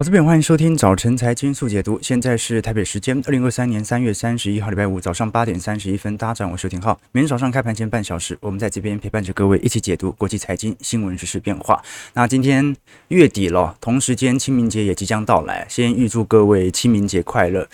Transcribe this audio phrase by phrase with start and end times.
[0.00, 2.00] 我这边欢迎收听早晨财经速解读。
[2.02, 6.98] 现在是台北时间二零二三年三月三十一号礼拜五早上八点三十一分，搭上，我是廷浩。
[7.12, 11.80] 每天早上开盘前半小时，我们在这边陪伴着各位一起解读国际财经新闻、时事变化。
[12.14, 12.74] 那今天
[13.06, 17.68] 月底了，同时间清明节也即将到来，先预祝各位清明节快乐。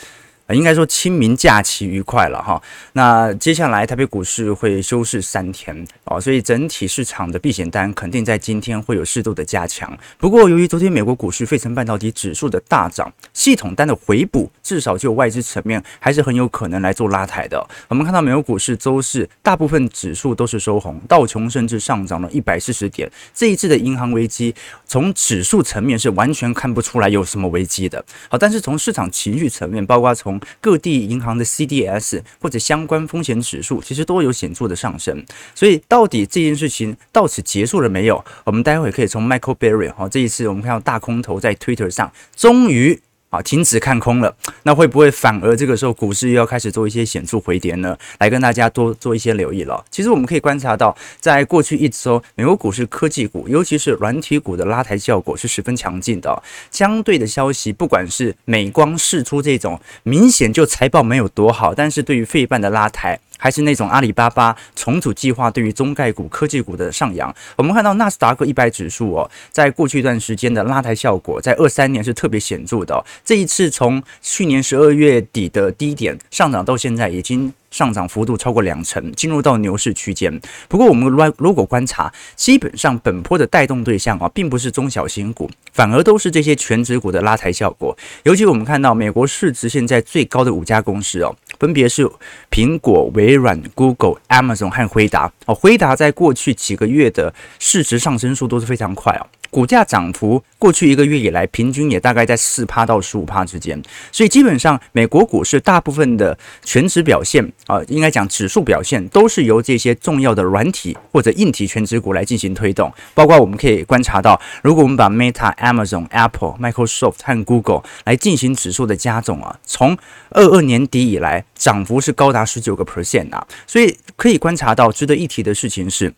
[0.53, 2.61] 应该说清明假期愉快了哈。
[2.93, 9.97] 那接下来台北股市会休市三天哦，所以整体市场的避险单肯定在今天会有适度的加强。
[10.19, 17.65] 不过由于昨天美国股市费城半导体指数的大涨，系统单的回补，至少就外资层面还是很有可能来做拉抬的。
[17.89, 23.11] 我们看到美国股市周四大部分指数都是收红，道琼甚至上涨了一百四十点。
[23.35, 24.55] 这一次的银行危机
[24.87, 28.05] 从指数层面是完全看不出来有什么危机的。
[28.29, 35.25] 好，但是从市场情绪层面，包括从各地银行的 CDS 或者相关风险指数，其实都有显著的上升。
[35.55, 38.25] 所以，到底这件事情到此结束了没有？
[38.45, 43.01] 我们待会可以从 Michael Barry 哈，这一次我们看到大空头在 Twitter 上终于。
[43.31, 44.35] 啊，停止看空了，
[44.65, 47.97] 那会不会反而这个时候股市又要开始做一些显著回跌呢？
[48.19, 49.85] 来跟大家多做一些留意了。
[49.89, 56.43] 其实我们可以观察到，在过去一周，美国股市科技股，尤其是软体股的拉抬效果是十分强劲的。
[56.73, 63.21] 相对的消息，不管是美光释出这种明显就财报没有多好，但是对于费半的拉抬。
[63.41, 67.35] 还是那种阿里巴巴重组计划对于中概股、科技股的上扬。
[67.57, 73.03] 我们看到纳斯达克一百指数哦，在过去一段时间的拉抬效果，在二三年是特别显著的。
[73.25, 77.53] 这一次从去年十二月底的低点上涨到现在，已经。
[77.71, 80.41] 上涨幅度超过两成，进入到牛市区间。
[80.69, 87.97] 不过，我们如如果观察，基本上本波的带动对象啊，并不是中小型股，反而都是这些权值股的拉抬效果。
[88.25, 92.09] 尤其我们看到，美国市值现在最高的五家公司哦，分别是
[92.51, 95.33] 苹果、微软、Google、Amazon 和辉达。
[95.47, 99.27] 哦，辉达在过去几个月的市值上升速度是非常快哦。
[99.51, 112.93] 股价涨幅过去一个月以来，平均也大概在四趴到十五趴之间，所以基本上美国股市大部分的全值表现啊，应该讲指数表现都是由这些重要的软体或者硬体权值股来进行推动。
[113.15, 119.97] 包括我们可以观察到，如果我们把 Meta、Amazon、Apple、Microsoft 和 Google 来进行指数的加总啊，从
[120.31, 126.13] 二二年底以来涨幅是高达十九个 percent 啊，所以可以观察到，值得一提的事情是。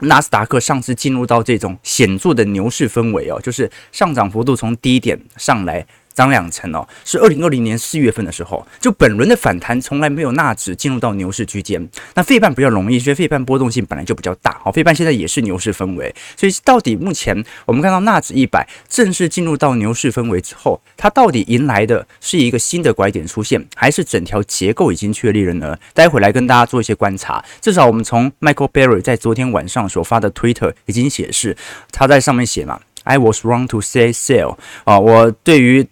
[0.00, 5.84] 纳斯达克上次进入到这种显著的牛市氛围哦，就是上涨幅度从低点上来。
[6.18, 11.88] 涨两成哦，是二零二零年四月份的时候，就本轮的反弹从来没有纳指进入到牛市区间。
[12.14, 14.58] 那费半比较容易，因为费半波动性本来就比较大。
[14.64, 25.78] 好，费半现在也是牛市氛围，所以到底目前我们看到纳指一百正式进入到牛市氛围之后，它到底迎来的是一个新的拐点出现，还是整条结构已经确立了呢？
[25.94, 27.44] 待会来跟大家做一些观察。
[27.60, 31.56] 至少我们从 Michael Barry 在昨天晚上所发的 Twitter 已经显示，
[31.92, 35.86] 他在上面写嘛，I was wrong to say sell 啊，我对于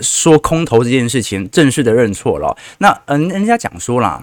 [0.00, 4.22] 说空头这件事情正式的认错了，那嗯，人家讲说了，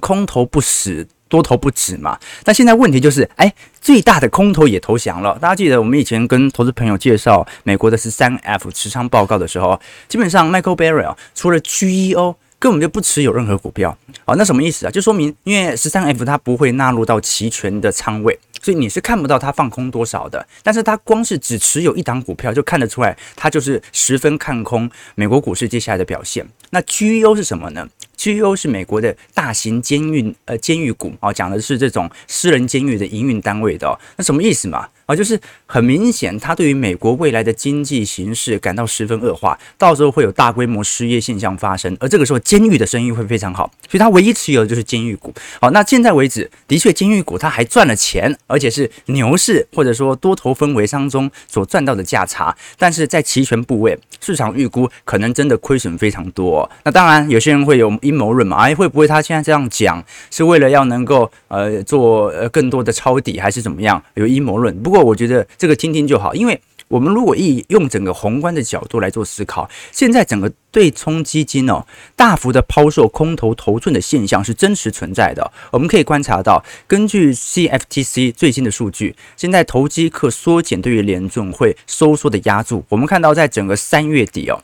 [0.00, 2.18] 空头不死，多头不止嘛。
[2.42, 5.38] 但现在问题就是，哎，最大的空头也投降了。
[5.40, 13.96] 大家记得我们以前跟投资朋友介绍美国的十三 F 持仓报告的时候，基本上 Michael Barry 除了 GEO 根本就不持有任何股票。
[14.24, 14.90] 好，那什么意思啊？
[14.90, 18.38] 就说明因为十三 F 它不会纳入到期权的仓位。
[18.64, 26.48] 所以你是看不到它放空多少的，但是它光是只持有一档股票，就看得出来，它就是十分看空美国股市接下来的表现。
[26.70, 27.86] 那 GEO 是什么呢
[28.16, 34.00] ？GEO 是美国的大型监狱呃监狱股啊，讲的是这种私人监狱的营运单位的。
[34.16, 34.88] 那什么意思嘛？
[35.06, 45.30] 啊，就是很明显，他对于美国未来的经济形势感到十分恶化，到时候会有大规模失业现象发生，而这个时候监狱的生意会非常好，所以他唯一持有的就是监狱股。
[45.60, 56.70] 好，那现在为止，的确监狱股他还赚了钱，而且是牛市或者说多头氛围当中所赚到的价差，但是在期权部位，市场预估可能真的亏损非常多。
[56.84, 64.02] 那当然，有些人会有阴谋论嘛，哎，会不会他现在这样讲是为了要能够呃做呃更多的抄底，还是怎么样？
[64.14, 64.93] 有阴谋论，不。
[64.94, 71.84] 不过我觉得这个听听就好，因为我们如果以用整个宏观的角度来做思考，现在整个对冲基金哦
[72.14, 75.50] 大幅的抛售空头头寸的现象是真实存在的。
[75.72, 82.84] 我们可以观察到，根据 CFTC 最新的数据，现在投机客缩减对于联准会收缩的压注。
[82.88, 84.62] 我们看到，在整个三月底哦，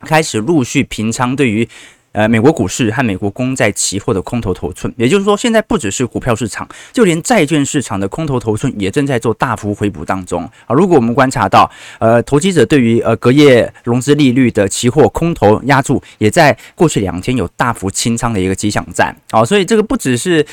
[0.00, 1.66] 开始陆续平仓对于。
[2.12, 10.74] 呃，美国股市和美国公债期货的空头头寸，也就是说，现在不只是股票市场，就连债券市场的空头头寸也正在做大幅回补当中啊。
[10.74, 20.46] 如果我们观察到，呃，投机者对于呃隔夜融资利率的期货空头压注，也在过去两天有大幅清仓的一个迹象在啊，所以这个不只是。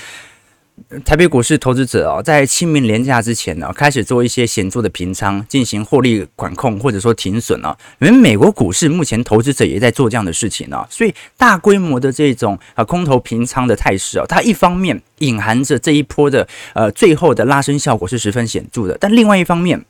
[1.05, 7.77] 台北股市投资者哦，在清明连假之前呢，开始做一些显著的平仓，进行获利管控或者说停损啊。
[7.99, 19.83] 因为美国股市目前投资者也在做这样的事情呢，所以大规模的这种啊空头平仓的态势啊，它一方面隐含着这一波的呃最后的拉升效果是十分显著的，但另外一方面，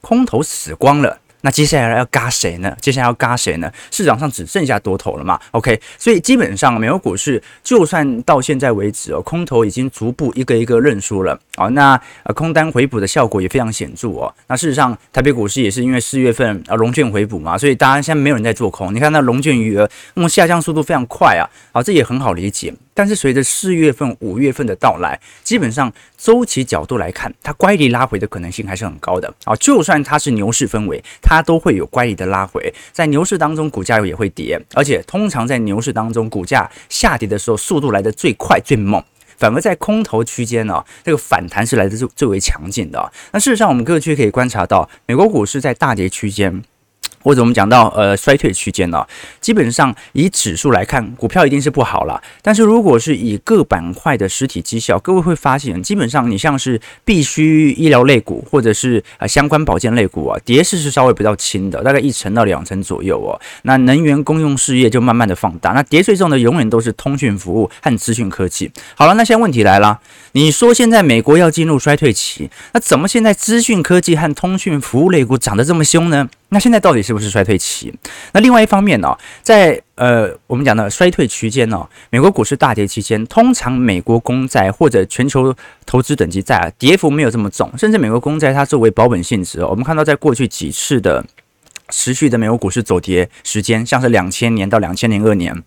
[0.00, 1.18] 空头死光了。
[1.46, 2.76] 那接下来要嘎谁呢？
[2.80, 3.72] 接下来要嘎谁呢？
[3.92, 11.68] 市场上只剩下多头了嘛？OK，所以基本上美国股市就算到现在为止哦，空头已经逐步一个一个认输了啊。
[11.68, 11.94] 那
[12.24, 14.34] 呃空单回补的效果也非常显著哦。
[14.48, 18.92] 那事实上台北股市也是因为四月份啊融券回补嘛，所以大家现在没有人在做空。
[18.92, 22.74] 你看那融券余额那么下降速度非常快啊，啊这也很好理解。
[22.96, 29.54] 但是随着四月份、五月份的到来，基本上周期角度来看，它乖离拉回的可能性还是很高的啊。
[29.56, 32.72] 就算它是牛市氛围，它都会有乖离的拉回。
[32.92, 39.04] 在牛市当中，股价也会跌，而且通常在牛市当中，股价下跌的时候，速度来得最快、最猛。
[39.36, 43.12] 反而在空头区间呢，这个反弹是来得最最为强劲的。
[43.32, 46.64] 那事实上，我们各区可以观察到，美国股市在大跌区间。
[47.26, 49.04] 或者我们讲到呃衰退区间呢，
[49.40, 52.22] 基本上以指数来看，股票一定是不好了。
[52.40, 63.34] 但是如果是以各板块的实体绩效，各位会发现，基本上你像是必须医疗类股或者是啊相关保健类股啊，跌势是稍微比较轻的，大概一成到两成左右哦。
[63.62, 68.70] 那能源公用事业就慢慢的放大，那跌最重的永远都是通讯服务和资讯科技。
[68.94, 69.98] 好了，那现在问题来了，
[70.30, 76.28] 你说现在美国要进入衰退期，那怎么现在资讯科技和通讯服务类股涨得这么凶呢？
[76.50, 77.92] 那现在到底是不是衰退期？
[78.32, 85.54] 那另外一方面呢，在呃我们讲的衰退区间呢，美国股市大跌期间，通常美国公债或者全球
[85.84, 91.24] 投资等级债啊，跌幅没有这么重，甚至美国公债它作为保本性质哦，我们看到在过去几次的
[91.88, 95.64] 持续的美国股市走跌时间，像是两千年到两千零二年。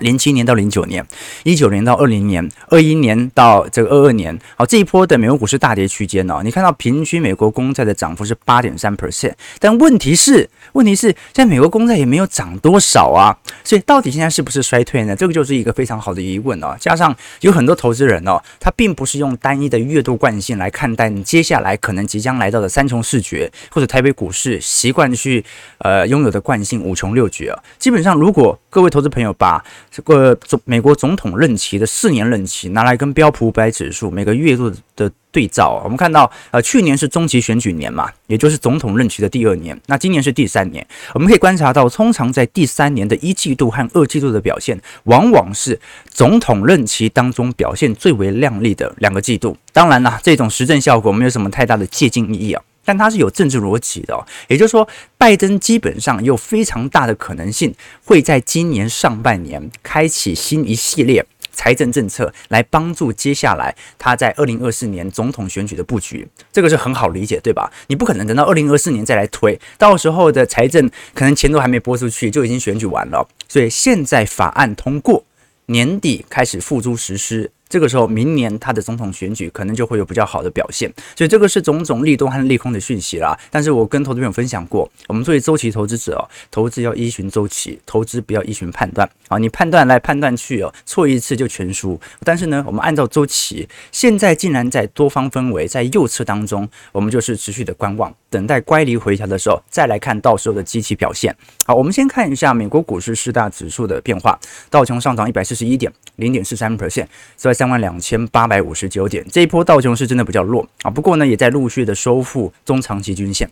[0.00, 1.06] 零七年到零九年，
[1.44, 15.14] 一九年到二零年，二一年到这个二二年，好，这一波的美国股市大跌区间呢，你看到平均美国公债的涨幅是八点三 percent，但问题是，问题是，在美国公债也没有涨多少啊，所以到底现在是不是衰退呢？
[15.14, 16.76] 这个就是一个非常好的疑问哦。
[16.80, 25.44] 加上有很多投资人哦，他并不是用单一的月度惯性来看待你接下来可能即将来到的三穷四绝，或者台北股市习惯去
[25.78, 27.62] 呃拥有的惯性五穷六绝啊。
[27.78, 49.56] 基本上，如果各位投资朋友把这个总美国总统任期的四年任期拿来跟标普五百指数每个月度的对照，我们看到，呃，去年是中期选举年嘛，也就是总统任期的第二年，那今年是第三年，我们可以观察到，通常在第三年的一季度和二季度的表现，往往是总统任期当中表现最为亮丽的两个季度。
[49.72, 52.62] 当然啦，这种实证效果没有什么太大的借鉴意义啊。
[52.86, 54.14] 但它是有政治逻辑的，
[54.46, 54.86] 也就是说，
[55.16, 57.74] 拜登基本上有非常大的可能性
[58.04, 61.24] 会在今年上半年开启新一系列
[61.54, 66.28] 财政政策，来帮助接下来他在二零二四年总统选举的布局。
[66.52, 67.72] 这个是很好理解，对吧？
[67.86, 73.26] 你不可能等到二零二四年再来推，到时候的财政可能钱都还没拨出去，就已经选举完了。
[73.48, 75.24] 所以现在法案通过，
[75.66, 77.50] 年底开始付诸实施。
[77.68, 83.36] 这个时候，明年他的总统选举可能就会有比较好的表现，所以这个是种种利多和利空的讯息啦。
[83.50, 89.38] 但是我跟投资朋友分享过，我们作为周期投资者哦，投资要依循周期，投资不要依循判断啊。
[89.38, 92.00] 你判断来判断去哦，错一次就全输。
[92.22, 101.32] 但是呢，我们按照周期，现在竟然在多方氛围在右侧当中，我们就是持续的观望，等待乖离回调的时候，再来看到时候的机器表现。
[101.64, 104.36] 好，我们先看一下美国股市四大指数的变化，
[104.68, 107.06] 道琼上涨一百四十一点，零点四三 percent，
[107.36, 113.48] 在三万两千八百五十九点，这一波道琼是真的比较弱啊，不过呢，也在陆续的收复中长期均线。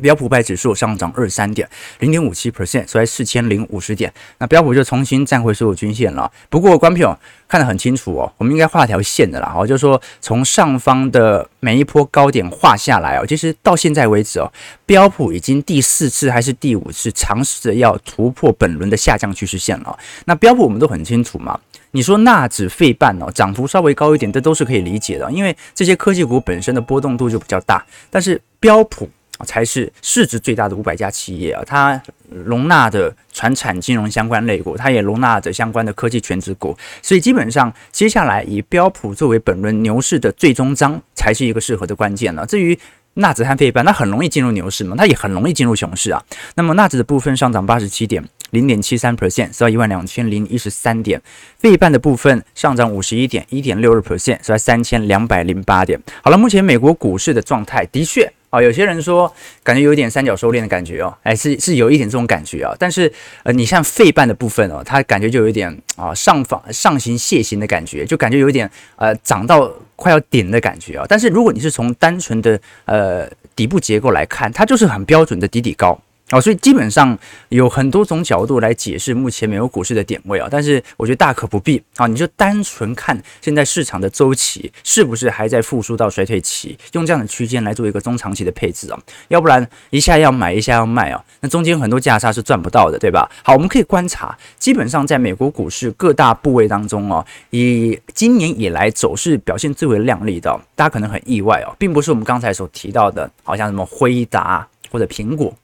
[0.00, 4.12] 标普百指数上涨二三点，零点五七 percent，收在四千零五十点。
[4.38, 6.30] 那标普就重新站回所有均线了。
[6.48, 9.52] 不过，观众朋友看得很清楚哦，我们应该画条线的啦。
[9.56, 14.52] 哦，就是说从上方的每一波高点画下来哦，其实到现在为止哦，
[14.86, 19.98] 标普已经第四次还是第五次尝试着要突破本轮的下降趋势线了。
[20.26, 21.58] 那标普我们都很清楚嘛，
[21.90, 27.84] 你说纳指、费半哦，涨幅稍微高一点，这都是可以理解的，因为这些科技股本身的波动度就比较大。
[28.10, 29.10] 但是标普。
[29.44, 42.44] 才是市值最大的五百家企业啊，它容纳的传产金融相关类股，它也容纳着相关的科技全值股，所以基本上接下来以标普作为本轮牛市的最终章，才是一个适合的关键了。
[42.46, 42.78] 至于
[43.14, 46.22] 纳指和费半，那很容易进入牛市嘛，它也很容易进入熊市啊。
[46.54, 51.18] 那么纳指的部分上涨八十七点，零点七三 percent，收在一万两千零一十三点；
[51.58, 56.00] 费半的部分上涨五十一点，一点六二 percent，收在三千两百零八点。
[56.22, 58.32] 好了，目前美国股市的状态的确。
[58.50, 63.12] 哦，有些人说感觉有一点三角收敛的感觉哦，哎，是是有一点这种感觉啊，但是
[63.42, 71.04] 呃，你像肺瓣的部分哦，它感觉就有一点啊上方上行楔形的感觉，就感觉有一点呃涨到快要顶的感觉啊。
[71.08, 76.00] 但是如果你是从单纯的呃底部结构来看，它就是很标准的底底高。
[76.30, 77.18] 哦，所以基本上
[77.48, 93.26] 有很多种角度来解释目前美国股市的点位啊，但是我觉得大可不必啊，你就单纯看现在市场的周期是不是还在复苏到衰退期，用这样的区间来做一个中长期的配置啊，要不然一下要买一下要卖啊，那中间很多价差是赚不到的，对吧？
[93.42, 105.54] 好，我们可以观察，基本上在美国股市各大部位当中哦，以今年以来走势表现最为亮丽的，大家可能很意外哦，并不是我们刚才所提到的，好像什么辉达或者苹果。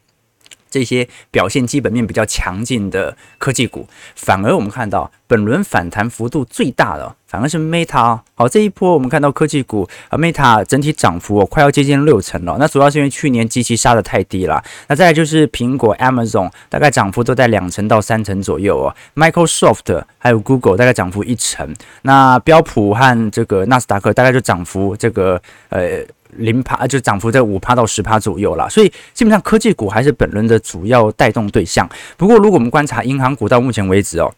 [0.74, 8.18] 这些表现基本面比较强劲的科技股，反而我们看到本轮反弹幅度最大的，反而是 Meta。
[8.34, 12.56] 好，这一波我们看到科技股啊，Meta 整体涨幅快要接近六成了。
[12.58, 14.60] 那主要是因为去年基期杀得太低了。
[14.88, 18.92] 那再来就是苹果、Amazon，大概涨幅都在两成到三成左右哦。
[19.14, 21.72] Microsoft 还有 Google 大概涨幅一成。
[22.02, 26.04] 那标普和这个纳斯达克大概就涨幅这个呃。
[26.36, 31.88] 零趴就涨幅在五趴到十趴左右啦，所以基本上科技股还是本轮的主要带动对象。
[32.16, 34.32] 不过，如果我们观察银行股到目前为止哦。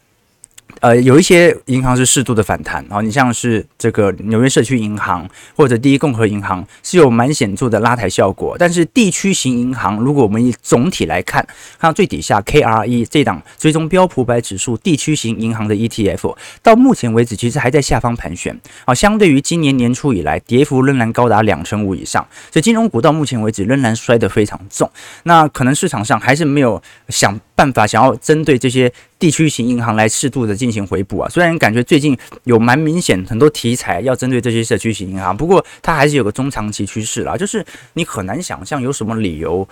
[0.81, 11.45] 呃，有一些银行是适度的反弹啊，你像是这个纽约社区银行或者第一共和银行是有蛮显著的拉抬效果，但是地区型银行，如果我们以总体来看，
[11.79, 18.59] 看到最底下 KRE 这档追踪标普百指数地区型银行的 ETF，到目前为止其实还在下方盘旋。
[18.85, 24.89] 啊，相对于今年年初以来，跌幅仍然高达两成五以上，所以金融股到目前为止仍然摔得非常重，
[25.23, 39.67] 那可能市场上还是没有想办法想要针对这些地区型银行来适度的进行回补啊，虽然感觉最近有蛮明显很多题材要针对这些社区型银行，不过它还是有个中长期趋势啦，就是你很难想象有什么理由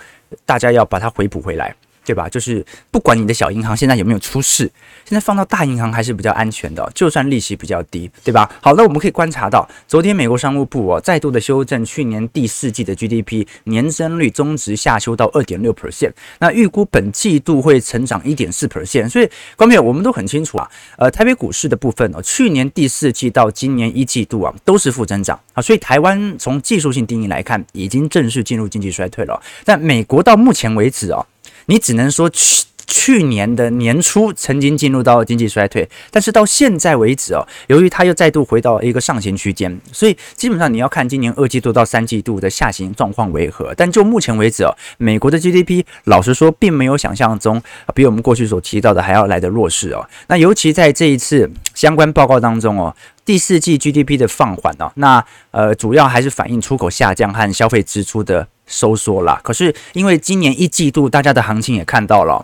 [0.45, 1.75] 大家要把它回补回来。
[2.05, 2.29] 对吧？
[2.29, 4.71] 就是不管你的小银行现在有没有出事，
[5.03, 8.49] 现在放到大银行还是比较安全的，就算利息比较低，对吧？
[8.61, 31.25] 好，那我们可以观察到，昨天美国商务部哦再度的修正去年第四季的 GDP 年增率中值下修到二点六 percent，那预估本季度会成长一点四 percent，所以观众朋友我们都很清楚啊，呃，台北股市的部分哦，去年第四季到今年一季度啊都是负增长啊，所以台湾从技术性定义来看，已经正式进入经济衰退了，但美国到目前为止哦。
[31.67, 43.73] 你只能说去去年的年初曾经进入到经济衰退，但是到现在为止哦，由于它又再度回到一个上行区间，所以基本上你要看今年二季度到三季度的下行状况为何。
[43.75, 47.61] 但就目前为止哦，美国的 GDP 老实说并没有想象中
[47.93, 50.07] 比我们过去所提到的还要来的弱势哦。
[50.27, 58.47] 那尤其在这一次相关报告当中哦，第四季 GDP 的放缓哦，那呃主要还是反映出口下降和消费支出的。
[58.67, 62.43] 收缩啦，可是因为今年一季度大家的行情也看到了。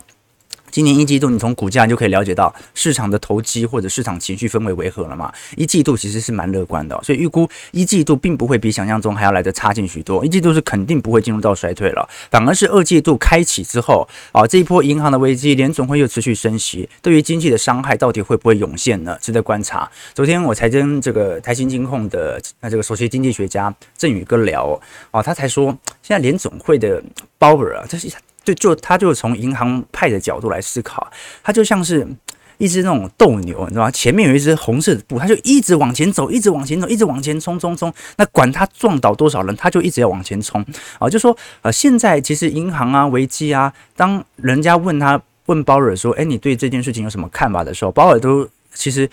[0.71, 5.31] 今年一季度，你从股价就可以了解到市场的投机或者市场情绪氛围为何了嘛？
[5.57, 10.25] 一季度其实是蛮乐观的，所以预估一季度并不会比想象中还要来得差劲许多。
[10.25, 19.17] 一季度是肯定不会进入到衰退了，反而是二季度开启之后啊，这一波银行的危机，联总会又持续升息，对于经济的伤害到底会不会涌现呢？
[19.21, 19.91] 值得观察。
[20.13, 24.79] 昨天我才跟这个台新金控的那这个首席经济学家郑宇哥聊
[25.11, 27.03] 啊，他才说现在联总会的
[27.37, 28.09] 鲍尔啊，这是。
[28.43, 31.11] 对，就他就从银行派的角度来思考，
[31.43, 32.07] 他就像是
[32.57, 33.91] 一只那种斗牛，你知道吗？
[33.91, 37.93] 前面有一只红色的布，他就一直往前走，一直往前走，一直往前冲冲冲。
[38.17, 40.65] 那管他撞倒多少人，他就一直要往前冲
[40.99, 41.09] 啊！
[41.09, 49.09] 就说呃，现在其实银行啊危机啊，当人家问他问鲍尔说，哎，你对这件事情有什么看法的时候，鲍尔都其实。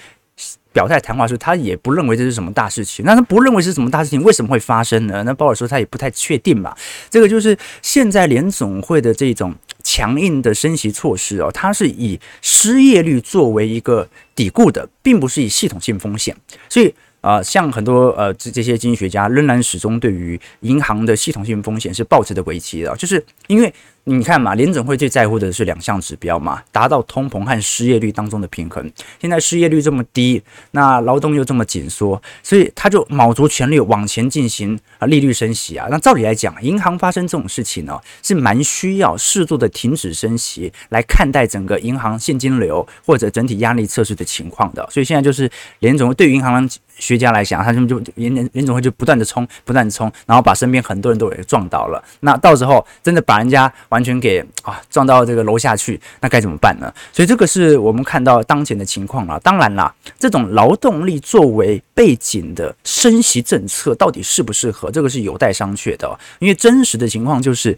[0.73, 3.05] 表态谈话说，他也不认为这是什么大事情。
[3.05, 5.23] 那他不认为是什么大事情，为什么会发生呢？
[5.25, 6.73] 那鲍尔说他也不太确定嘛。
[7.11, 9.53] 这个就是现在联总会的这种
[9.83, 16.37] 强硬的升息措施哦，它是以失业率作为一个底固的，并不是以系统性风险。
[16.69, 23.73] 所以啊、像很多呃这这些经济学家仍然始终对于银行的系统性风险是抱持的危机的，就是因为。
[24.11, 28.91] 你看嘛，联准会最在乎的是两项指标嘛，达到通膨和失业率当中的平衡。
[29.21, 35.89] 现在失业率这么低，那劳动又这么紧缩，所以他就卯足全力往前进行啊利率升息啊。
[35.91, 44.89] 那照理来讲，银行发生这种事情呢，是蛮需要适度的停止升息来看待整个银行现金流或者整体压力测试的情况的。
[44.91, 45.51] 所以现在就是
[45.81, 46.67] 联总会对于银行
[46.99, 52.03] 学家来讲，他们就联联联总会就不断的冲，不断的冲，然后把身边很多人都给撞倒了。
[52.21, 56.93] 那到时候真的把人家完全给啊撞到这个楼下去，那该怎么办呢？
[57.13, 59.39] 所以这个是我们看到当前的情况了。
[59.41, 66.19] 当然啦，这种劳动力作为背景的升息政策到底适不适合，这个是有待商榷的。
[66.39, 67.77] 因为真实的情况就是，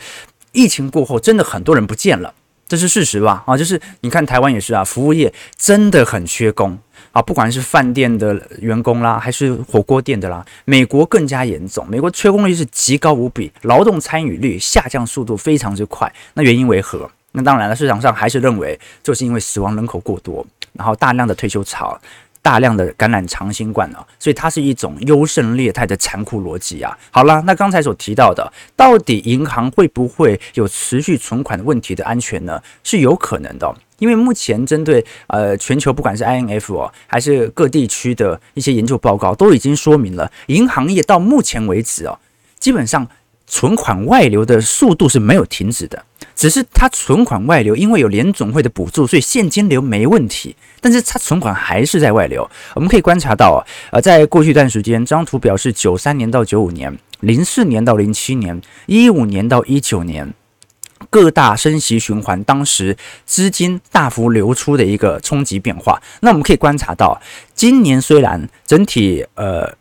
[0.52, 2.32] 疫情过后真的很多人不见了。
[2.66, 3.42] 这是事实吧？
[3.46, 6.78] 啊，就是你看台湾也是啊，服务业真的很缺工
[7.12, 16.12] 啊，不管是饭店的员工啦，还是火锅店的啦，美国更加严重，美国缺工率是极高无比，劳动参与率下降速度非常之快。
[16.34, 17.10] 那原因为何？
[17.32, 21.96] 那当然了，市场上还是认为就是因为死亡人口过多，然后大量的退休潮。
[22.42, 26.96] 大量的感染长新冠啊，所以它是一种优胜劣汰的残酷逻辑啊。
[27.10, 32.62] 好了，那刚才所提到的，到底银行会不会有持续存款问题的安全呢？
[32.82, 42.18] 是有可能的，因为目前针对呃全球不管是 INF 哦，还是各地区的一些研究报告，都已经说明了，银行业到目前为止哦，
[42.58, 43.06] 基本上
[43.46, 46.04] 存款外流的速度是没有停止的。
[46.34, 50.56] 只是它存款外流，因为有联总会的补助，所以现金流没问题。
[50.80, 52.48] 但是它存款还是在外流。
[52.74, 53.58] 我们可以观察到啊，
[53.92, 60.32] 呃，在过去一段时间，这张图表示九三年到九五年、零四年到零七年、一五年到一九年
[61.08, 66.00] 各大升息循环当时资金大幅流出的一个冲击变化。
[66.20, 67.20] 那我们可以观察到，
[67.54, 69.74] 今年虽然整体呃。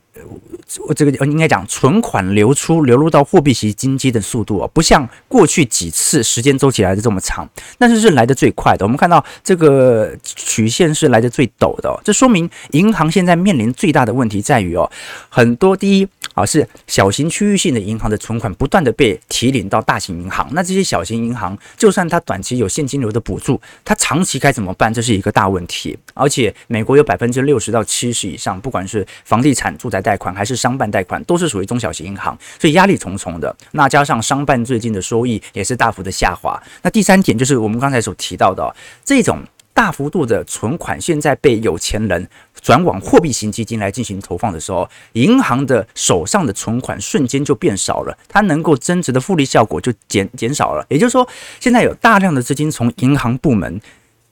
[0.88, 8.86] 我这个应该讲，存款流出流入到货币型经济的速度啊，不像过去几次时间周期来的这么长，但是是来的最快的。
[8.86, 14.90] 我们看到这个曲线是来的最陡的，这说明银行现在面临最大的问题在于哦，
[15.30, 24.94] 很多第一啊是小型区域性的银行的存款不断的被提领到大型银行，那这些小型银行就算它短期有现金流的补助，它长期该怎么办？
[24.94, 25.98] 这是一个大问题。
[26.14, 33.56] 而且美国有百分之六十到七十以上，不管是房地产、住宅贷款还是商办贷款都是属于中小型银行，所以压力重重的。
[33.72, 36.62] 那加上商办最近的收益也是大幅的下滑。
[36.82, 38.76] 那第三点就是我们刚才所提到的
[39.06, 39.42] 这种
[39.74, 42.28] 大幅度的存款，现在被有钱人
[42.62, 50.86] 转往货币型基金来进行投放的时候，银行的手上的存款瞬间就变少了，它能够增值的复利效果就减减少了。
[50.90, 51.26] 也就是说，
[51.62, 53.80] 现在有大量的资金从银行部门。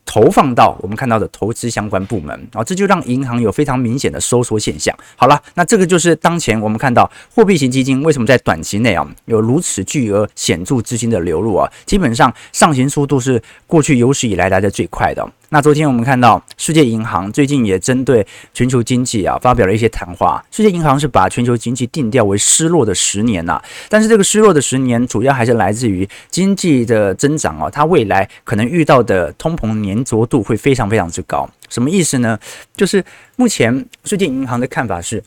[0.08, 4.98] 投放到我们看到的投资相关部门啊，这就让银行有非常明显的收缩现象。
[5.18, 15.30] 好了，那这个就是当前我们看到货币型基金为什么在短期内啊有如此巨额显著资金的流入啊，基本上上行速度是过去有史以来来的最快的。
[15.50, 20.44] 那昨天我们看到世界银行最近也针对全球经济啊发表了一些谈话。
[20.52, 31.50] 世界银行是把全球经济定调为失落的十年呐，但是这个失落的十年主要还是来自于经济的增长啊，它未来可能遇到的通膨粘着度会非常非常之高。
[31.70, 32.38] 什么意思呢？
[32.76, 33.04] 就是
[33.38, 35.24] 目前世界银行的看法是。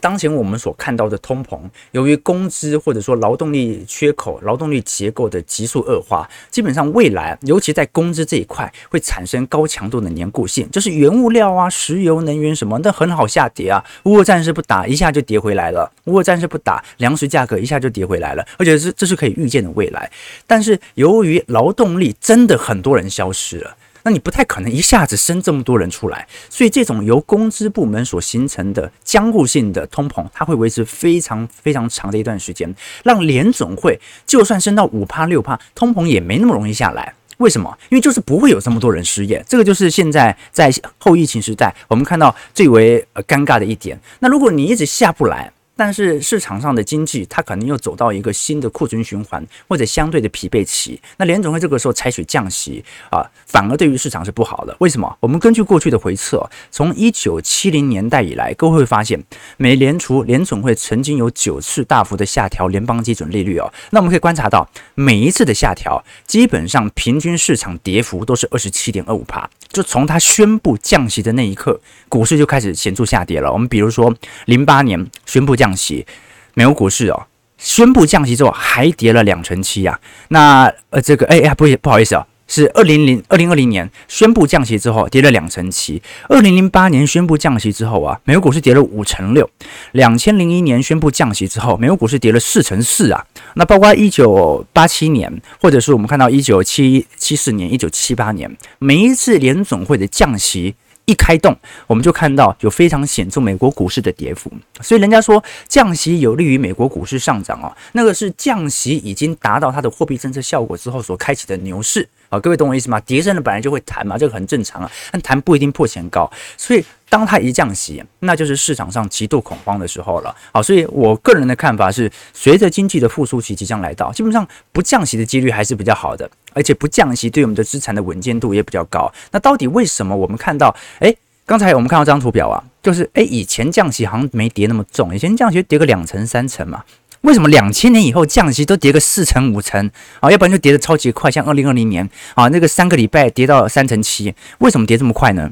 [0.00, 1.58] 当前我们所看到的通膨，
[1.92, 10.70] 由于工资或者说劳动力缺口、劳动力结构的急速恶化，基本上未来，尤其在工资这一块，会产生高强度的粘固性。
[10.70, 13.82] 就是原物料啊、石油、能源什么，那很好下跌啊。
[14.04, 18.46] 乌俄战事不打，一下就跌回来了；乌俄战事不打，粮食价格一下就跌回来了。
[18.58, 20.10] 而且是这是可以预见的未来。
[20.46, 23.76] 但是由于劳动力真的很多人消失了。
[24.04, 37.14] 那你不太可能一下子生这么多人出来，所以这种由工资部门所形成的僵固性的通膨，它会维持非常非常长的一段时间，让联准会就算升到五趴六趴，通膨也没那么容易下来。
[37.38, 37.76] 为什么？
[37.88, 43.98] 因为就是不会有这么多人失业，这个就是现在在后疫情时代我们看到最为呃尴尬的一点。
[44.20, 51.00] 那如果你一直下不来，但是市场上的经济，它可能又走到一个新的库存循环或者相对的疲惫期。
[51.16, 54.76] 那联总会这个时候采取降息啊，反而对于市场是不好的。
[54.80, 55.16] 为什么？
[55.20, 59.22] 我们根据过去的回测，从一九七零年代以来，各位会发现，
[59.56, 63.72] 美联储联总会曾经有九次大幅的下调联邦基准利率哦。
[63.90, 69.48] 那我们可以观察到，每一次的下调，基本上平均市场跌幅都是二十七点二五趴。
[69.72, 73.52] 就从它宣布降息的那一刻，股市就开始显著下跌了。
[73.52, 74.14] 我们比如说，
[74.46, 76.04] 零八年宣布降降息，
[76.52, 79.98] 美国股市哦，宣布降息之后还跌了两成七啊。
[80.28, 82.26] 那呃，这个哎呀，不不好意思啊。
[82.46, 89.48] 是二零零二零二零年宣布降息之后跌了两成七，二零零八年宣布降息之后啊，美国股市跌了五成六，
[89.92, 93.24] 两千零一年宣布降息之后，美国股市跌了四成四啊。
[93.54, 100.74] 那包括一九八七年，或者是我们看到一九七七四年、一九七八年，每一次联总会的降息。
[101.06, 112.08] 一开动，我们就看到有非常显著美国股市的跌幅，所以人家说降息有利于美国股市上涨啊，那个是降息已经达到它的货币政策效果之后所开启的牛市。
[112.34, 113.00] 啊，各位懂我意思吗？
[113.00, 120.34] 跌升的本来就会弹嘛，这个很正常啊，但弹不一定破前高，所以当它一降息，那就是市场上极度恐慌的时候了。
[120.52, 126.28] 好，所以我个人的看法是，随着经济的复苏期即将来到，基本上不降息的几率还是比较好的。
[126.56, 129.12] 而且不降息，对我们的资产的稳健度也比较高。
[129.32, 136.84] 那到底为什么我们看到，诶，刚才我们看到这张图表啊，就是诶，以前降息好像没跌那么重，以前降息跌个两成三成嘛。
[137.24, 140.30] 为什么两千年以后降息都跌个四成五成啊？
[140.30, 145.50] 要不然就跌得超级快，像二零二零年啊，那个三个礼拜跌到三成七，为什么跌这么快呢？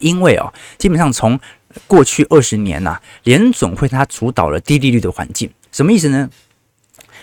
[0.00, 1.38] 因为哦，基本上从
[1.86, 6.28] 过去二十年呐、啊，联总会它主导了低利率的环境，什么意思呢？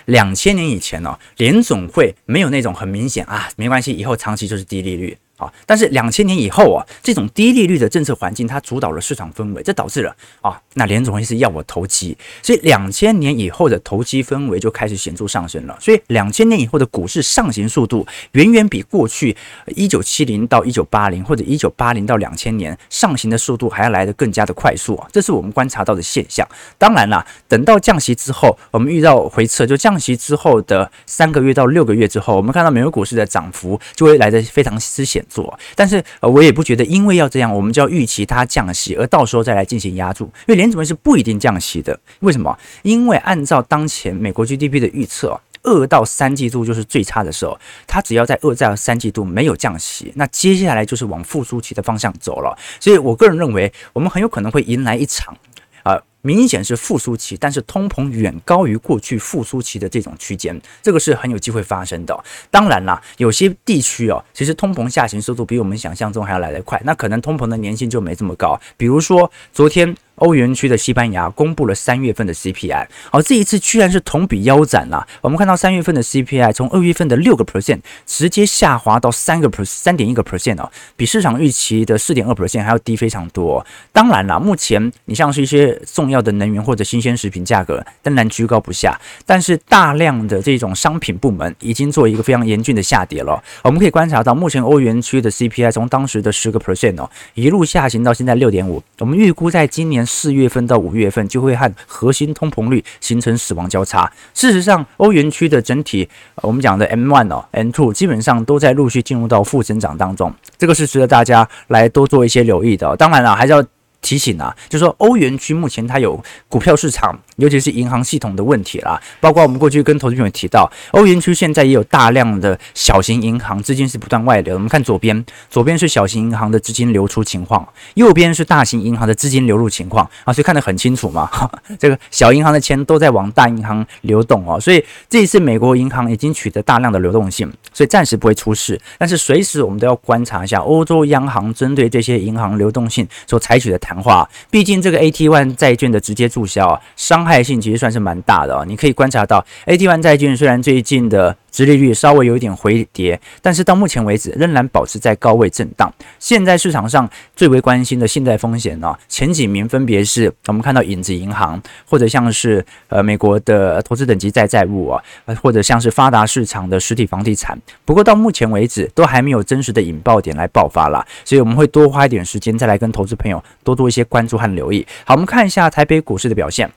[0.06, 5.18] 两千年以前呢、哦，联总会没有那种很明显啊，没关系，以后长期就是低利率。
[5.36, 15.76] 啊，但是两千年以后啊，这种低利率的政策环境，它主导了市场氛围，这导致了啊，那联总会是要我投机，所以两千年以后的投机氛围就开始显著上升了。
[15.78, 19.36] 所以两千年以后的股市上行速度，远远比过去
[19.74, 26.48] 一九七零到一九八零或者一九八零到两千年上行的速度还要来得更加的快速啊，这是我们观察到的现象。
[26.78, 35.25] 当然啦，等到降息之后，我们遇到回撤，就降息之后的三个月到六个月之后，我们看到美国股市的涨幅就会来得非常之显。
[35.28, 40.24] 做，但是呃，我也不觉得，因为要这样，我们就要预期它降息，而到时候再来进行压住。
[40.24, 41.98] 因为联准会是不一定降息的。
[42.20, 42.56] 为什么？
[42.82, 47.58] 因为按照当前美国 GDP 的预测，二到三季度就是最差的时候。
[47.86, 52.56] 它只要在二到三季度没有降息，那接下来就是往复苏期的方向走了。
[52.80, 55.36] 所以我个人认为，我们很有可能会迎来一场
[55.82, 55.94] 啊。
[55.94, 62.24] 呃明显是复苏期，但是通膨远高于过去复苏期的这种区间，这个是很有机会发生的。
[62.50, 68.60] 当然啦，有些地区哦，其实通膨下行速度比我们想象中还要来得快，那可能通膨的粘性就没这么高。
[68.76, 69.96] 比如说昨天。
[70.16, 75.06] 欧元区的西班牙公布了三月份的 CPI，好，这一次居然是同比腰斩了。
[75.20, 83.62] 我们看到三月份的 CPI 从二月份的六个 percent 直接下滑到三个 percent，三点一个 percent 哦，比市场预期的四点二 percent 还要低非常多。
[83.92, 93.40] 当然了，目前你像是一些重要要的能源或者新鲜食品价格当然居高不下，但是大量的这种商品部门已经做一个非常严峻的下跌了。
[93.62, 98.82] 我们可以观察到，目前欧元区的 CPI 从当时的十个 percent 哦，一路下行到现在六点五。
[98.98, 100.04] 我们预估在今年。
[100.06, 104.10] 四月份到五月份就会和核心通膨率形成死亡交叉。
[104.32, 112.96] 事实上，欧元区的整体，我们讲的 M1 哦，M2 基本上都在陆续进入到负增长当中，这个是值得大家来多做一些留意的。
[112.96, 113.62] 当然了，还是要。
[114.06, 119.00] 提醒啊，就是说欧元区目前它有股票市场，尤其是银行系统的问题啦。
[119.20, 124.54] 包括我们过去跟投资朋友提到，欧元区现在也有大量的小型银行资金是不断外流。
[124.54, 131.28] 我们看左边，左边是小型银行的资金流出情况，右边是大型银行的资金流入情况啊，所以看得很清楚嘛。
[131.78, 138.80] 这个小银行的钱都在往大银行流动哦，所以这一次美国银行已经取得大量的流动性，所以暂时不会出事。
[138.96, 143.96] 但是随时我们都要观察一下欧洲央行针对这些银行流动性所采取的谈。
[144.06, 148.64] 话，毕竟这个 AT1 债券的直接注销啊，伤害性其实算是蛮大的哦。
[148.64, 155.92] 你可以观察到，AT1 债券虽然最近的殖利率稍微有一点回跌，但是到目前为止仍然保持在高位震荡。
[156.18, 165.02] 现在市场上最为关心的信贷风险呢，前几名分别是我们看到影子银行，或者像是呃美国的投资等级债债务啊，
[165.42, 167.58] 或者像是发达市场的实体房地产。
[167.84, 174.86] 不过到目前为止都还没有真实的引爆点来爆发了，所以我们会多花一点时间再来跟投资朋友多多一些关注和留意。
[175.04, 176.70] 好，我们看一下台北股市的表现。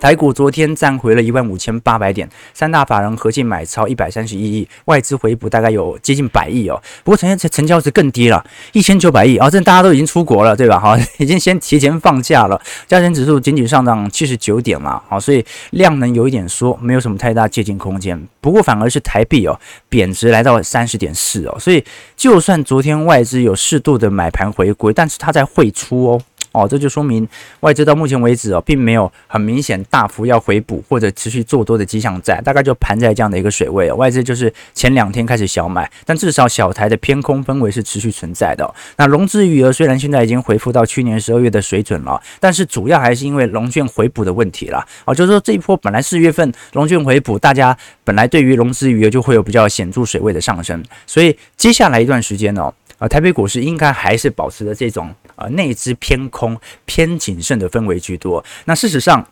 [0.00, 6.82] 台股昨天站回了一万五千八百点，三大法人合计买超一百三十一亿，外资回补大概有接近百亿哦。
[7.04, 9.48] 不过成交成交值更低了，一千九百亿啊！
[9.48, 10.78] 这大家都已经出国了，对吧？
[10.80, 12.60] 哈，已经先提前放假了。
[12.88, 18.20] 加权指数仅仅上涨七十九点嘛，好，所以量能有一点缩，没有什么太大借鉴空间。
[18.40, 19.58] 不过反而是台币哦
[19.88, 21.82] 贬值来到三十点四哦，所以
[22.16, 26.20] 就算昨天外资有适度的买盘回归，但是它在汇出哦。
[26.54, 27.28] 哦，这就说明
[27.60, 33.92] 外资到目前为止哦，并没有很明显大幅要回补或者持续做多的迹象在，大概就盘在这样的一个水位。
[33.92, 38.72] 外资就是前两天开始小买，但至少小台的偏空氛围是持续存在的。
[38.96, 44.86] 那融资余额虽然现在已经恢复到去年十二月的水准了，但是主要还是因为融券回补的问题啦。
[45.04, 55.12] 哦，就是说这一波本来四月份融券回补，大家本来对于融资余额就会有比较显著水位的上升，所以接下来一段时间呢，啊，台北股市应该还是保持着这种。
[55.36, 58.44] 啊，内资偏空、偏谨慎的氛围居多。
[58.64, 59.26] 那事实上，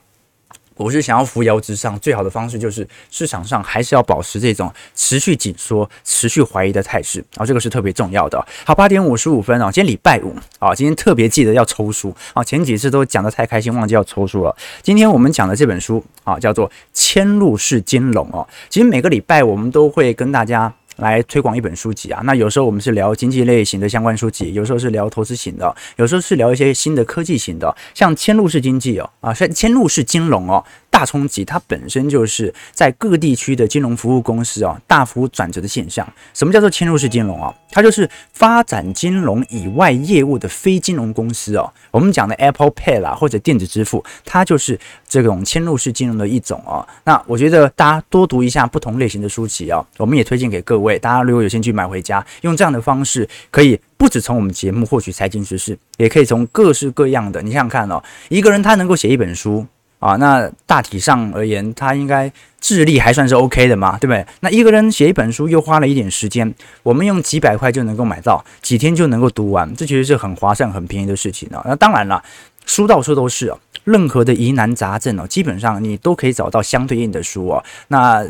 [0.75, 7.23] 股市想要扶摇直上，最好的方式就是市场上还是要保持这种持续紧缩、持续怀疑的态势。
[7.37, 8.45] 啊，这个是特别重要的。
[8.65, 12.43] 好，八点五十五分啊，今天礼拜五啊，今天特别记得要抽书啊。
[12.43, 14.57] 前几次都讲得太开心，忘记要抽书了。
[14.83, 18.49] 今天我们讲的这本书啊，叫做《嵌入式金融》哦。
[18.71, 20.75] 其实每个礼拜我们都会跟大家。
[20.97, 36.07] 来推广一本书籍啊，那有时候我们是聊经济类型的相关书籍，有时候是聊投资型的，有时候是聊一些新的科技型的，像嵌入式经济哦，啊，像嵌入式金融哦，大冲击，它本身就是在各地区的金融服务公司啊大幅转折的现象。
[36.35, 37.53] 什么叫做嵌入式金融啊？
[37.71, 41.73] 它就是发展金融以外业务的非金融公司哦。
[41.91, 44.79] 我们讲的 Apple Pay 啦，或者电子支付，它就是
[45.09, 46.87] 这种嵌入式金融的一种哦。
[47.05, 50.99] 那我觉得大家多读一下不同类型的书籍啊，我们也推荐给各位。
[50.99, 57.41] 大家如果有兴趣买回家，用这样的方式，可以不止从我们节目获取财经知识，也可以从各式各样的。
[57.41, 59.67] 你想想看哦，一个人他能够写一本书。
[60.03, 64.27] 啊，那大体上而言，他应该智力还算是 OK 的嘛，对不对？
[64.41, 71.63] 那一个人写一本书又花了一点时间，我们用几百块就能够买到，几天就能够读完，这其实是很划算、很便宜的事情呢。
[71.65, 72.21] 那当然了，
[72.67, 77.63] 书到处都是啊，任何的疑难杂症哦，基本上你都可以找到相对应的书啊。
[77.87, 78.27] 那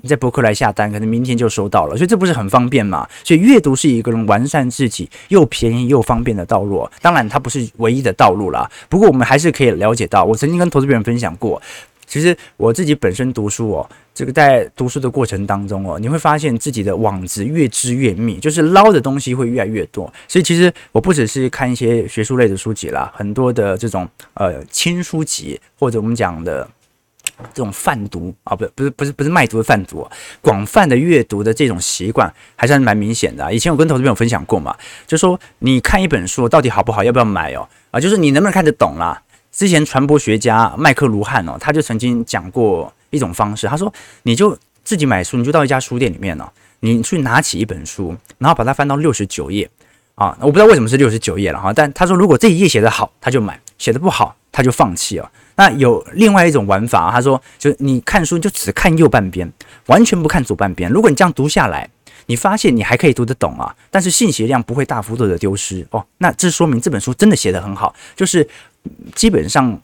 [0.00, 3.08] 你在博客来下单，可能明天就收到了，所以这不是很方便嘛？
[3.24, 6.88] 所以阅读是一个人完善自己又便宜又方便的道路。
[7.02, 8.70] 当然，它不是唯一的道路啦。
[8.88, 11.60] 不过，我们还是可以了解到，我曾经跟投资别人分享过，
[12.06, 20.04] 其实我自己本身读书哦，这个在读书的过程当中哦，你会发现自己的网子越织越密，就是捞的东西会越来越多。
[20.28, 26.68] 所以，其实我不只是看一些学术类的书籍啦，很多的这种呃轻书籍，或者我们讲的。
[27.54, 30.06] 这种贩毒啊，不，不是，不是，不是卖毒的贩毒，
[30.40, 33.52] 广泛的阅读的这种习惯还是蛮明显的。
[33.52, 37.68] 以前我跟投资朋友分享过嘛，就说你看一本书到底好不好，要不要买哦？
[37.90, 39.22] 啊，就是你能不能看得懂啦？
[39.50, 46.48] 之前传播学家麦克卢汉哦，他就曾经讲过一种方式，他说你就自己买书，你就到一家书店里面呢，
[46.80, 49.68] 你去拿起一本书，然后把它翻到六十九页
[50.14, 55.30] 啊，我不知道为什么是六十九页了哈，但他说如果这一页写得好，他就买；写得不好，他就放弃了。
[55.58, 59.52] 那有另外一种玩法，他说，就你看书就只看右半边，
[59.86, 60.88] 完全不看左半边。
[60.88, 61.90] 如果你这样读下来，
[62.26, 66.04] 你发现你还可以读得懂啊，但是信息量不会大幅度的丢失哦。
[66.18, 68.48] 那这说明这本书真的写得很好，就是
[69.16, 69.76] 基本上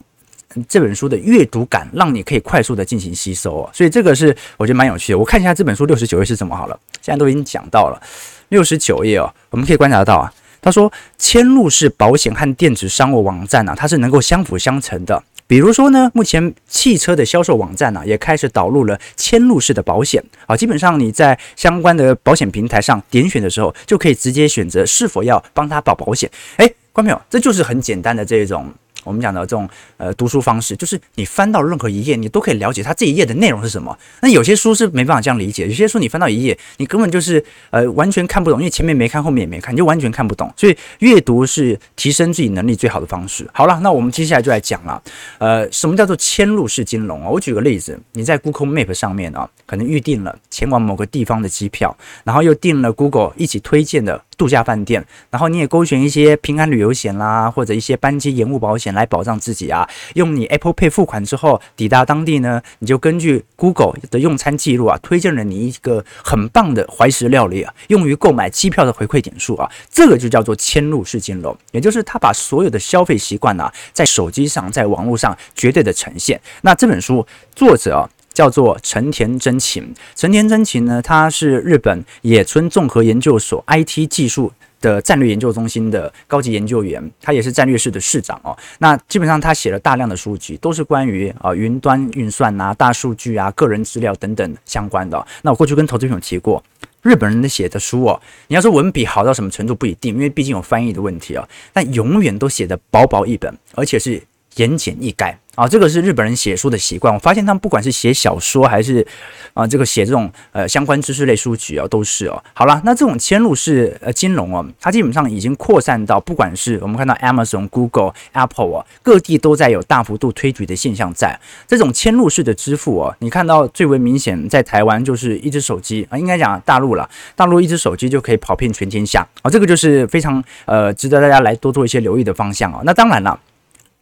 [0.69, 3.69] 这本书的阅读感让你可以快速的进行吸收哦。
[3.73, 5.19] 所以这个是我觉得蛮有趣的。
[5.19, 8.01] 我看一下这本书六十九页是怎么好了，现在都已经讲到了
[8.47, 10.31] 六十九页哦，我们可以观察到啊。
[10.61, 15.21] 他说，嵌入式保险和电子商务网站啊，它是能够相辅相成的。
[15.47, 20.57] 比如说呢，目前汽车的销售网站呢、也开始导入了嵌入式的保险啊。
[20.57, 26.29] 基本上你在相关的保险平台上点选的时候，就可以直接选择是否要帮他保保险。
[26.57, 28.73] 哎，观众朋友，这就是很简单的这种。
[29.05, 33.97] 我们讲的这种呃读书方式，就是你翻到任何一页，你都可以了解它这一页的内容是什么。
[34.21, 40.51] 那有些书是没办法这样理解，有些书你翻到一页，你根本就是呃完全看不懂，因为前面没看，后面也没看，你就完全看不懂。
[40.57, 43.47] 所以阅读是提升自己能力最好的方式。
[43.53, 45.01] 好了，那我们接下来就来讲了，
[45.37, 47.29] 呃，什么叫做嵌入式金融啊？
[47.29, 54.21] 我举个例子，你在 Google Map 上面啊，可能预定了前往某个地方的机票，然后又订了 Google 一起推荐的。
[54.37, 59.87] 度假饭店，然后你也勾选一些平安旅游险啦，或者一些班机延误保险来保障自己啊。
[60.15, 69.69] 用你 Apple Pay 付款之后，抵达当地呢，你就根据 Google 的用餐记录啊，推荐了你一个很棒的怀石料理啊，用于购买机票的回馈点数啊。
[69.89, 76.39] 这个就叫做嵌入式金融，也就是他把所有的消费习惯啊，在手机上，在网络上绝对的呈现。
[76.61, 78.09] 那这本书作者啊。
[78.35, 88.55] 叫做成田真琴，成田真琴呢，他是日本野村综合研究所 IT 技术的战略研究中心的高级研究员，他也是战略室的室长哦。
[88.79, 95.25] 那基本上他写了大量的书籍，都是关于啊云端运算啊、大数据啊、个人资料等等相关的。
[95.41, 96.61] 那我过去跟投资朋友提过，
[97.01, 104.21] 日本人的写的书哦，你要说文笔好到什么程度不一定，因为毕竟有翻译的问题哦，但永远都写的薄薄一本，而且是
[104.55, 105.35] 言简意赅。
[105.55, 107.13] 啊，这个是日本人写书的习惯。
[107.13, 109.07] 我发现他们不管是写小说还是
[109.53, 112.43] 啊，这个写这种呃相关知识类书籍啊，都是哦。
[112.53, 121.39] 好了，那这种嵌入式呃金融哦，它基本上已经扩散到不管是我们看到 Amazon、Google、Apple 啊，各地都在有大幅度推举的现象在。
[121.65, 132.81] 这种嵌入式的支付哦，你看到最为明显在台湾就是一只手机啊，应该讲大陆了，大陆一只手机就可以跑遍全天下啊，这个就是非常呃值得大家来多做一些留意的方向啊。
[132.83, 133.39] 那当然了。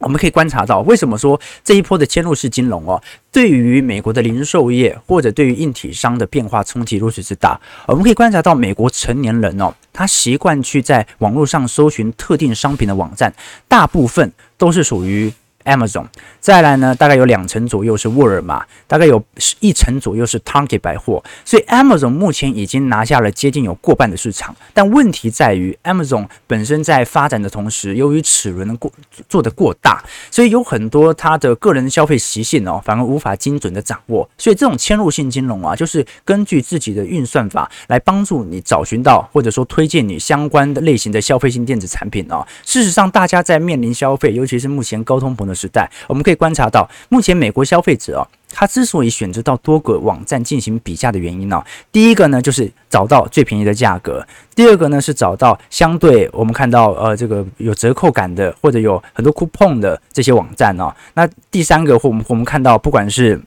[0.04, 7.60] 我们可以观察到，为什么说这一波的嵌入式金融哦，对于美国的零售业或者对于硬体商的变化冲击如此之大？
[7.86, 13.34] 我们可以观察到，美国成年人哦，他习惯去在网络上搜寻特定商品的网站，
[13.66, 15.32] 大部分都是属于。
[15.64, 16.06] Amazon，
[16.40, 19.22] 再来呢，大概有两成左右是沃尔玛，大概有
[19.60, 24.54] 一成左右是 Target 百货，所以 Amazon 目前已经拿下了接近有过半的市场。
[24.72, 28.92] 但问题在于，Amazon 本身在发展的同时，由于齿轮过
[29.28, 34.28] 做的过大，所以有很多它的个人消费习性哦，反而无法精准的掌握。
[34.36, 42.46] 所以这种嵌入性金融啊，就是根据自己的运算法来帮助你找寻到或者说推荐你相关的类型的消费性电子产品啊。
[42.66, 45.53] 事实上，大家在面临消费，尤其是目前高通膨的。
[45.54, 51.62] 时代，我们可以观察到，目前美国消费者啊，他之所以选择到多个网站进行比价的原因呢，
[51.92, 63.40] 第一个呢就是找到最便宜的价格，第二个呢是找到相对我们看到呃这个有折扣感的或者有很多 coupon 的这些网站哦，那第三个或我们我们看到不管是。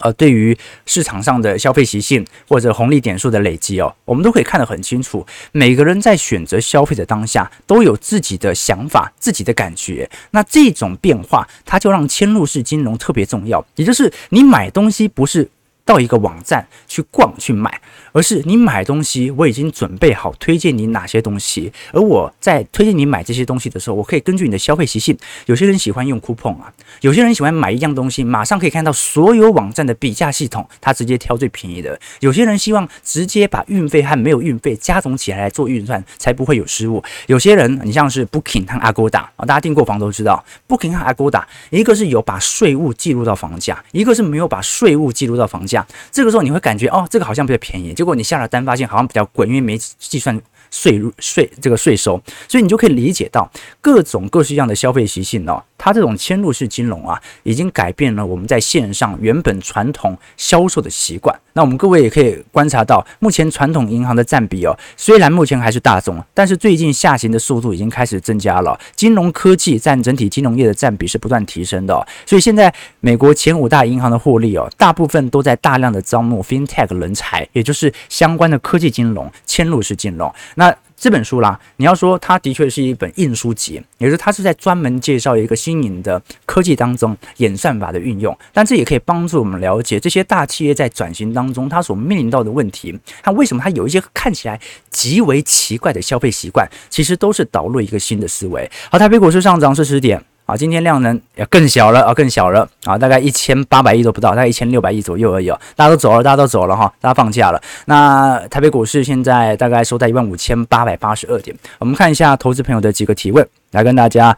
[0.00, 5.24] 呃，对于市场上的消费习性或者红利点数的累积哦，我们都可以看得很清楚。
[5.52, 10.08] 每个人在选择消费的当下，都有自己的想法、自己的感觉。
[10.32, 13.64] 那这种变化，它就让嵌入式金融特别重要。
[13.76, 15.48] 也就是你买东西不是
[15.84, 17.80] 到一个网站去逛去买。
[18.12, 45.73] 而是你买东西，我已经准备好推荐你哪些东西，而我在推荐你买这些东西的时候，我可以根据你的消费习性，有些人喜欢用 coupon 啊，有些人喜欢买一样东西，马上可以看到所有网站的比价系统，他直接挑最便宜的；有些人希望直接把运费和没有运费加总起来来做运算，才不会有失误；有些人，你像是 Booking 和 Agoda 啊，大家订过房都知道，Booking 和 Agoda，一个是有把税务记录到房价，一个是没有把税务记录到房价，
[46.10, 50.38] 这个时候你会感觉哦，这个好像比较便宜，结果你下了单，发现好像比较贵，因为没计算
[50.70, 55.62] 税入税这个税收，所以你就可以理解到各种各式样的消费习性哦。
[55.76, 61.38] 它这种嵌入式金融啊，已经改变了我们在线上原本传统销售的习惯。
[61.52, 68.78] 那我们各位也可以观察到，目前传统银行的占比哦，虽然目前还是大宗，但是最近下行的速度已经开始增加了。
[68.96, 80.30] 金融科技占整体金融业的占比是不断提升的，所以现在美国前五大银行的获利哦，大部分都在大量的招募 FinTech 人才，也就是相关的科技金融嵌入式金融。
[80.56, 98.70] 那这本书啦，你要说它的确是一本硬书籍，也就是它是在专门介绍一个新颖的科技当中演算法的运用，但这也可以帮助我们了解这些大企业在转型当中它所面临到的问题，它为什么它有一些看起来极为奇怪的消费习惯，其实都是导入一个新的思维。
[98.90, 100.22] 好，台北股市上涨四十点。
[100.46, 105.58] 啊，今天量能也更小了啊，更小了啊，大概一千八百亿都不到，大概一千六百亿左右而已哦。
[105.74, 107.58] 大家都走了，大家都走了哈，大家放假了。
[107.86, 111.56] 那台北股市现在大概收在一万五千八百八十二点。
[111.78, 114.36] 我们看一下投资朋友的几个提问，来跟大家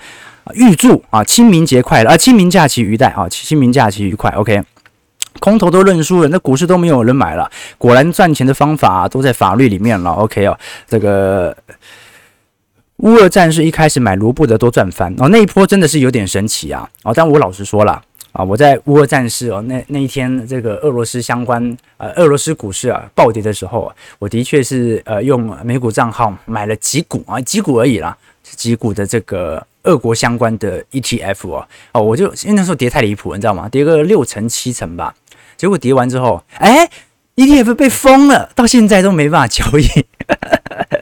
[0.54, 4.30] 预祝啊清明节快乐啊，清明假期愉快啊，清明假期愉快。
[4.30, 4.62] OK，
[5.40, 10.12] 空头都认输了，那股市都没有人买了，果然赚钱的方法，都在法律里面了。
[10.12, 11.56] OK 哦，这个。
[12.98, 16.88] 乌俄战事一开始买卢布的都赚翻哦，那一波真的是有点神奇啊！
[17.04, 33.68] 哦，但我老实说了啊，我在乌俄战事哦那那一天这个俄罗斯相关呃俄罗斯股市啊暴跌的时候，我的确是呃用美股账号买了几股啊几股而已啦，几股的这个俄国相关的 ETF 哦哦，我就因为那时候跌太离谱，你知道吗？
[33.68, 35.14] 跌个六成七成吧，
[35.58, 36.88] 结果跌完之后，哎
[37.36, 39.86] ，ETF 被封了，到现在都没办法交易。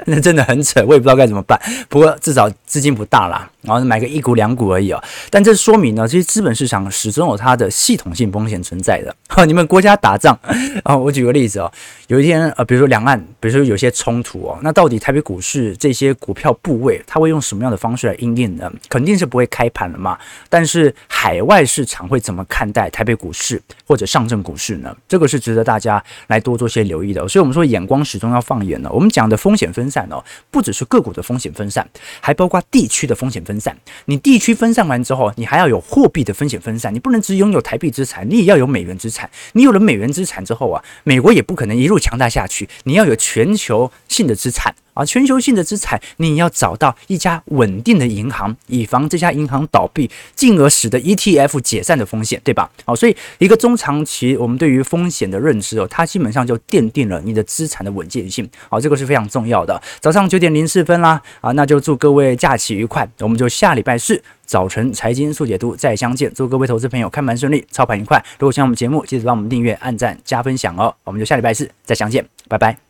[0.07, 1.61] 那真的很扯，我也不知道该怎么办。
[1.89, 5.03] 不过至少资金不大啦，然后买个一股两股而已哦。
[5.31, 9.15] 但这说明呢，其实资本市场始终有它的系统性风险存在的。
[9.29, 10.39] 哈， 你们国家打仗
[10.83, 11.73] 啊，我举个例子哦，
[12.09, 18.71] 有一天呃，比如说两岸，比如说有些冲突哦，那到底台北股市这些股票部位，它会用什么样的方式来应应呢？
[18.89, 20.19] 肯定是不会开盘了嘛。
[20.49, 24.95] 但是海外市场会怎么看待台北股市或者上证股市呢？
[25.09, 27.27] 这个是值得大家来多做些留意的。
[27.29, 28.91] 所以我们说眼光始终要放远呢。
[28.93, 30.19] 我们讲的风险分散哦，
[30.51, 31.89] 不只是个股的风险分散，
[32.21, 33.77] 还包括地区的风险分散。
[34.07, 36.93] 你地区分散完之后，你还要有货币的风险分散。
[36.93, 39.31] 你不能只拥有台币资产，你也要有美元资产。
[39.53, 42.69] 你有了美元资产之后啊，美国也不可能一路强大下去。
[42.83, 44.75] 你要有全球性的资产。
[44.95, 52.71] 啊，全球性的资产，你要找到一家稳定的银行，以防这家银行倒闭，进而使得 ETF 解散的风险，对吧？
[52.85, 58.49] 好，所以一个中长期我们对于风险的认知哦，它基本上就奠定了你的资产的稳健性。
[58.69, 59.81] 好，这个是非常重要的。
[60.01, 66.33] 早上九点零四分啦，啊，那就祝各位假期愉快，我们就下礼拜四早晨财经速解读再相见。
[66.35, 68.23] 祝各位投资朋友看盘顺利，操盘愉快。
[68.39, 70.95] 如果喜欢我们节目，记得帮我们订阅、按赞、加分享哦。
[71.05, 72.84] 我们就下礼拜四再相见，拜拜。